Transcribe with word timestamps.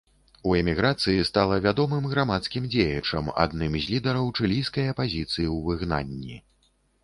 У 0.51 0.53
эміграцыі 0.59 1.25
стала 1.29 1.59
вядомым 1.65 2.07
грамадскім 2.15 2.63
дзеячам, 2.77 3.31
адным 3.45 3.77
з 3.83 3.85
лідараў 3.93 4.25
чылійскай 4.41 4.93
апазіцыі 4.97 5.47
ў 5.53 5.57
выгнанні. 5.69 6.45